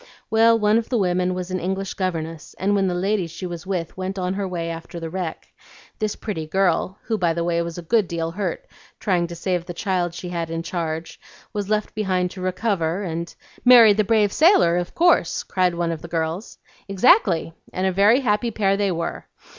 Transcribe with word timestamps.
Well, 0.31 0.57
one 0.57 0.79
of 0.79 0.89
the 0.89 0.97
women 0.97 1.35
was 1.35 1.51
an 1.51 1.59
English 1.59 1.93
governess, 1.93 2.55
and 2.57 2.73
when 2.73 2.87
the 2.87 2.95
lady 2.95 3.27
she 3.27 3.45
was 3.45 3.67
with 3.67 3.95
went 3.95 4.17
on 4.17 4.33
her 4.33 4.47
way 4.47 4.71
after 4.71 4.99
the 4.99 5.11
wreck, 5.11 5.49
this 5.99 6.15
pretty 6.15 6.47
girl 6.47 6.97
(who 7.03 7.19
by 7.19 7.33
the 7.35 7.43
way 7.43 7.61
was 7.61 7.77
a 7.77 7.83
good 7.83 8.07
deal 8.07 8.31
hurt 8.31 8.65
trying 8.99 9.27
to 9.27 9.35
save 9.35 9.67
the 9.67 9.75
child 9.75 10.15
she 10.15 10.29
had 10.29 10.49
in 10.49 10.63
charge) 10.63 11.19
was 11.53 11.69
left 11.69 11.93
behind 11.93 12.31
to 12.31 12.41
recover, 12.41 13.03
and" 13.03 13.35
"Marry 13.63 13.93
the 13.93 14.03
brave 14.03 14.33
sailor 14.33 14.75
of 14.77 14.95
course," 14.95 15.43
cried 15.43 15.75
one 15.75 15.91
of 15.91 16.01
the 16.01 16.07
girls. 16.07 16.57
"Exactly! 16.89 17.53
and 17.71 17.85
a 17.85 17.91
very 17.91 18.21
happy 18.21 18.49
pair 18.49 18.75
they 18.75 18.91
were. 18.91 19.25